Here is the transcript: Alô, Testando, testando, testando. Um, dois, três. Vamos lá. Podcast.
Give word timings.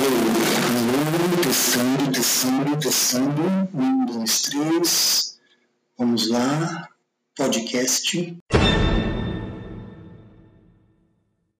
Alô, 0.00 1.42
Testando, 1.42 2.10
testando, 2.10 2.76
testando. 2.78 3.42
Um, 3.74 4.06
dois, 4.06 4.40
três. 4.40 5.38
Vamos 5.98 6.30
lá. 6.30 6.88
Podcast. 7.36 8.38